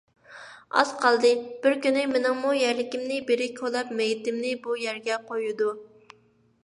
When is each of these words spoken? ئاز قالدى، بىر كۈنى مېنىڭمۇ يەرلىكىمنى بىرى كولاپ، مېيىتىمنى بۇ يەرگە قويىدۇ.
ئاز 0.77 0.93
قالدى، 1.03 1.33
بىر 1.65 1.75
كۈنى 1.83 2.05
مېنىڭمۇ 2.15 2.55
يەرلىكىمنى 2.61 3.19
بىرى 3.29 3.51
كولاپ، 3.63 3.93
مېيىتىمنى 4.01 4.55
بۇ 4.67 4.81
يەرگە 4.89 5.21
قويىدۇ. 5.29 5.71